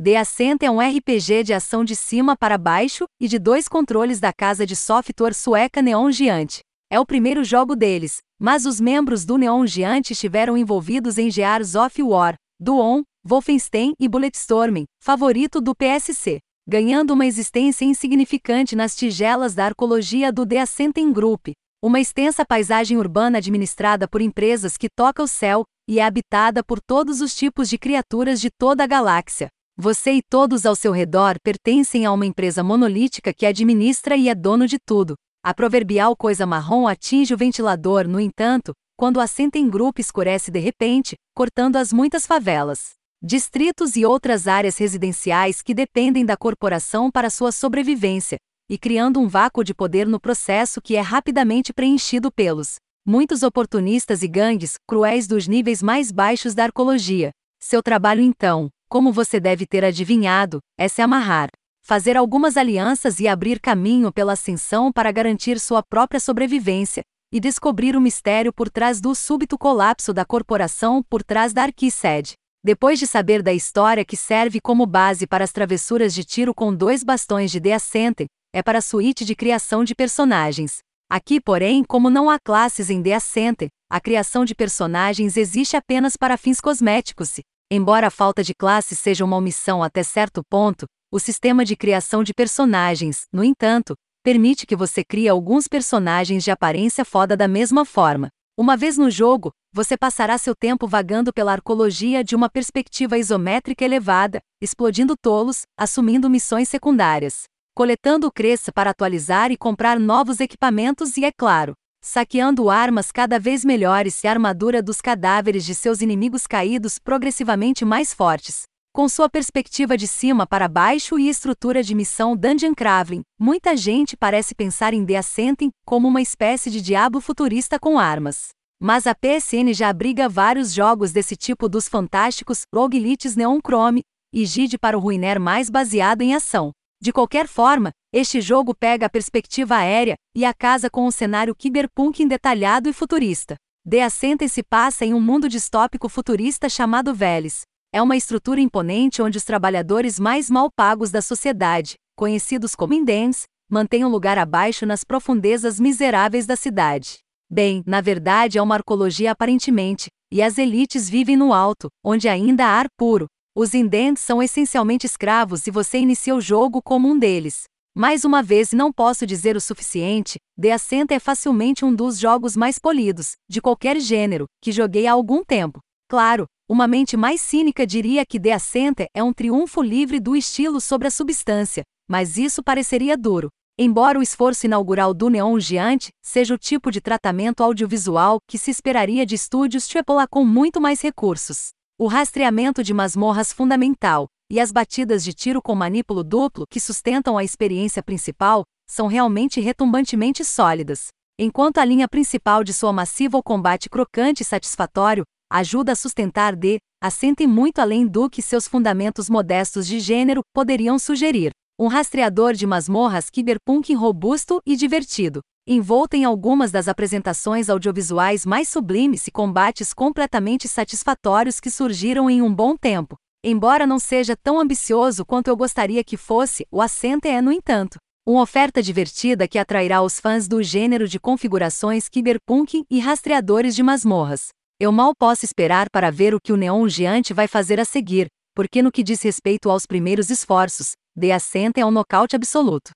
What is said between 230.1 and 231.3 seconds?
fãs do gênero de